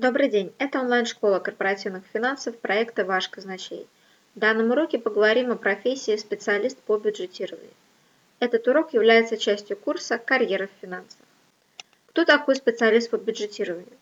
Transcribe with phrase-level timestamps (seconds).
[0.00, 0.50] Добрый день!
[0.56, 3.86] Это онлайн-школа корпоративных финансов проекта «Ваш казначей».
[4.34, 7.74] В данном уроке поговорим о профессии специалист по бюджетированию.
[8.38, 11.20] Этот урок является частью курса «Карьера в финансах».
[12.06, 13.92] Кто такой специалист по бюджетированию?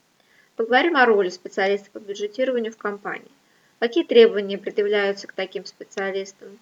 [0.54, 3.33] Поговорим о роли специалиста по бюджетированию в компании.
[3.80, 6.60] Какие требования предъявляются к таким специалистам?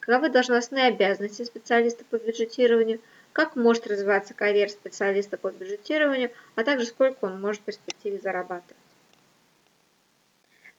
[0.00, 2.98] Каковы должностные обязанности специалиста по бюджетированию–
[3.32, 8.76] как может развиваться карьера специалиста по бюджетированию, а также сколько он может в перспективе зарабатывать.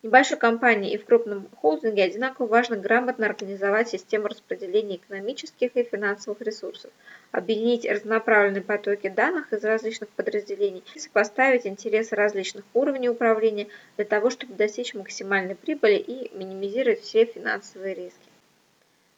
[0.04, 5.84] В небольшой компании и в крупном холдинге одинаково важно грамотно организовать систему распределения экономических и
[5.84, 6.92] финансовых ресурсов,
[7.32, 14.30] объединить разнонаправленные потоки данных из различных подразделений и сопоставить интересы различных уровней управления для того,
[14.30, 18.33] чтобы достичь максимальной прибыли и минимизировать все финансовые риски.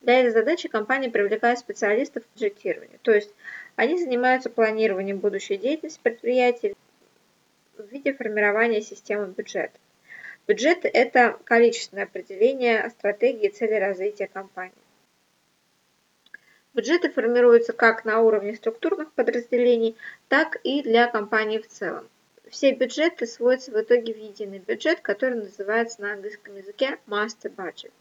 [0.01, 3.33] Для этой задачи компания привлекает специалистов по бюджетированию, то есть
[3.75, 6.75] они занимаются планированием будущей деятельности предприятий
[7.77, 9.77] в виде формирования системы бюджета.
[10.47, 14.73] Бюджет– это количественное определение стратегии и цели развития компании.
[16.75, 19.95] Бюджеты формируются как на уровне структурных подразделений,
[20.27, 22.07] так и для компании в целом.
[22.49, 27.91] Все бюджеты сводятся в итоге в единый бюджет, который называется на английском языке Master Budget.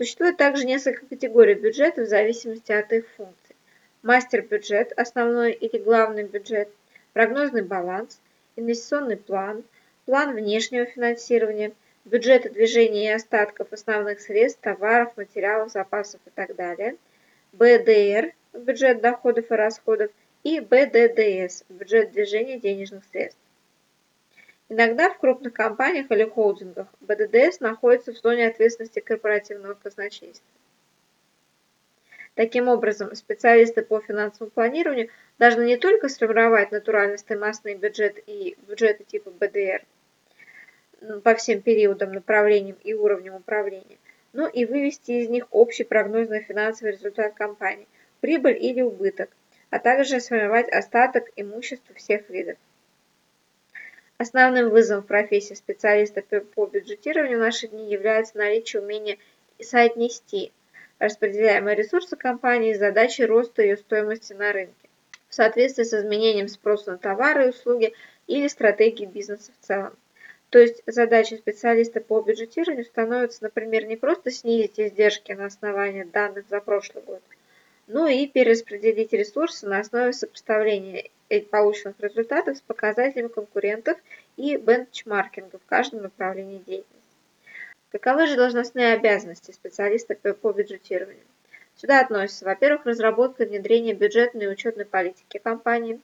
[0.00, 3.54] Существует также несколько категорий бюджета в зависимости от их функций.
[4.02, 6.70] Мастер-бюджет, основной или главный бюджет,
[7.12, 8.18] прогнозный баланс,
[8.56, 9.62] инвестиционный план,
[10.06, 11.72] план внешнего финансирования,
[12.06, 16.96] бюджеты движения и остатков основных средств, товаров, материалов, запасов и так далее,
[17.52, 20.10] БДР, бюджет доходов и расходов,
[20.44, 23.38] и БДДС, бюджет движения денежных средств.
[24.72, 30.46] Иногда в крупных компаниях или холдингах БДДС находится в зоне ответственности корпоративного казначейства.
[32.36, 39.02] Таким образом, специалисты по финансовому планированию должны не только сформировать натуральный стоимостный бюджет и бюджеты
[39.02, 39.84] типа БДР
[41.24, 43.98] по всем периодам, направлениям и уровням управления,
[44.32, 47.88] но и вывести из них общий прогнозный финансовый результат компании,
[48.20, 49.30] прибыль или убыток,
[49.70, 52.56] а также сформировать остаток имущества всех видов.
[54.20, 59.16] Основным вызовом в профессии специалиста по бюджетированию в наши дни является наличие умения
[59.58, 60.52] соотнести
[60.98, 64.90] распределяемые ресурсы компании с задачей роста ее стоимости на рынке
[65.30, 67.94] в соответствии с изменением спроса на товары и услуги
[68.26, 69.96] или стратегии бизнеса в целом.
[70.50, 76.44] То есть задачей специалиста по бюджетированию становится, например, не просто снизить издержки на основании данных
[76.50, 77.22] за прошлый год,
[77.86, 81.08] но и перераспределить ресурсы на основе сопоставления
[81.38, 83.96] полученных результатов с показателями конкурентов
[84.36, 87.00] и бенчмаркинга в каждом направлении деятельности.
[87.92, 91.22] Каковы же должностные обязанности специалиста по бюджетированию?
[91.76, 96.00] Сюда относятся, во-первых, разработка и внедрение бюджетной и учетной политики компании,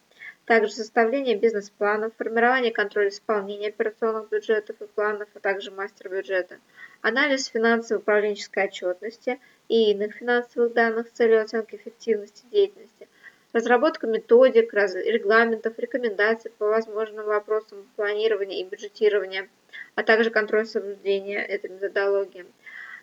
[0.46, 6.58] также составление бизнес-планов, формирование и контроль исполнения операционных бюджетов и планов, а также мастер-бюджета,
[7.02, 13.08] анализ финансовой управленческой отчетности и иных финансовых данных с целью оценки эффективности деятельности,
[13.56, 19.48] разработка методик, регламентов, рекомендаций по возможным вопросам планирования и бюджетирования,
[19.94, 22.44] а также контроль соблюдения этой методологии,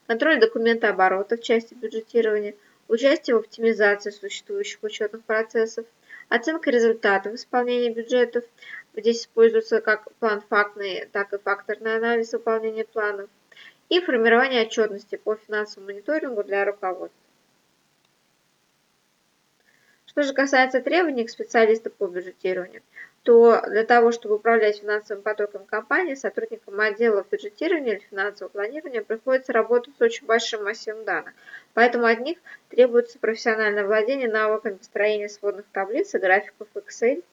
[0.05, 2.53] контроль документа оборота в части бюджетирования,
[2.87, 5.87] участие в оптимизации существующих учетных процессов,
[6.29, 8.43] оценка результатов исполнения бюджетов,
[8.95, 13.27] здесь используется как план фактный, так и факторный анализ выполнения планов,
[13.89, 17.22] и формирование отчетности по финансовому мониторингу для руководства.
[20.13, 22.83] Что же касается требований к специалисту по бюджетированию,
[23.23, 29.53] то для того, чтобы управлять финансовым потоком компании, сотрудникам отдела бюджетирования или финансового планирования приходится
[29.53, 31.33] работать с очень большим массивом данных.
[31.73, 32.37] Поэтому от них
[32.69, 37.23] требуется профессиональное владение навыками построения сводных таблиц и графиков Excel.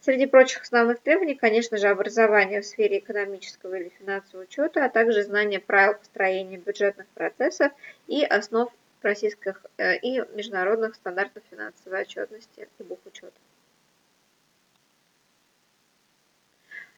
[0.00, 5.22] Среди прочих основных требований, конечно же, образование в сфере экономического или финансового учета, а также
[5.22, 7.72] знание правил построения бюджетных процессов
[8.06, 8.72] и основ
[9.04, 13.32] российских э, и международных стандартов финансовой отчетности и бухучета.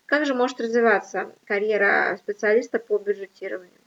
[0.07, 3.81] Как же может развиваться карьера специалиста по бюджетированию?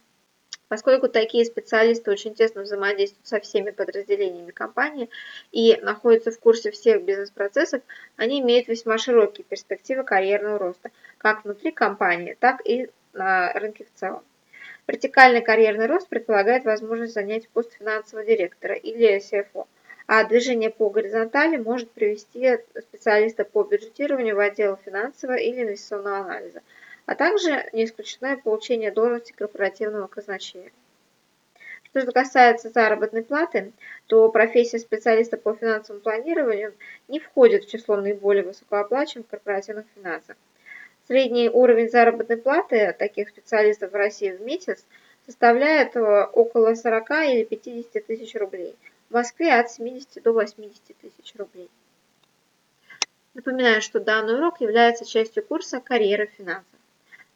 [0.68, 5.10] Поскольку такие специалисты очень тесно взаимодействуют со всеми подразделениями компании
[5.52, 7.84] и находятся в курсе всех бизнес-процессов,
[8.16, 10.90] они имеют весьма широкие перспективы карьерного роста,
[11.20, 14.24] как внутри компании, так и на рынке в целом.
[14.88, 19.66] Вертикальный карьерный рост предполагает возможность занять пост финансового директора или CFO,
[20.06, 26.62] а движение по горизонтали может привести специалиста по бюджетированию в отдел финансового или инвестиционного анализа,
[27.08, 30.72] а также не исключено получение должности корпоративного казначея.
[31.86, 33.72] Что же касается заработной платы,
[34.06, 36.76] то профессия специалиста по финансовому планированию
[37.08, 40.36] не входит в число наиболее высокооплачиваемых корпоративных финансов.
[41.08, 44.84] Средний уровень заработной платы таких специалистов в России в месяц
[45.26, 48.76] составляет э, около 40 или 50 тысяч рублей.
[49.10, 51.70] В Москве от 70 до 80 тысяч рублей.
[53.36, 56.80] Напоминаю, что данный урок является частью курса «Карьера финансов».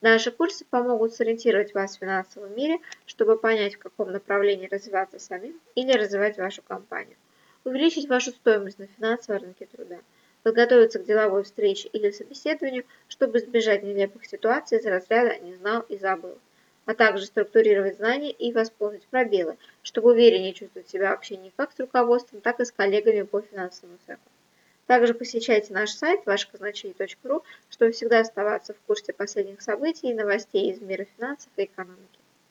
[0.01, 5.59] Наши курсы помогут сориентировать вас в финансовом мире, чтобы понять, в каком направлении развиваться самим
[5.75, 7.17] или развивать вашу компанию,
[7.65, 9.97] увеличить вашу стоимость на финансовом рынке труда,
[10.43, 15.97] подготовиться к деловой встрече или собеседованию, чтобы избежать нелепых ситуаций из разряда «не знал и
[15.97, 16.37] забыл»,
[16.85, 21.79] а также структурировать знания и восполнить пробелы, чтобы увереннее чувствовать себя в общении как с
[21.79, 24.21] руководством, так и с коллегами по финансовому цеху.
[24.87, 30.81] Также посещайте наш сайт вашеказначей.ру, чтобы всегда оставаться в курсе последних событий и новостей из
[30.81, 32.18] мира финансов и экономики.